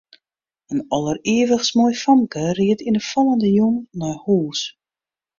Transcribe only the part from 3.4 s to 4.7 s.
jûn nei hûs.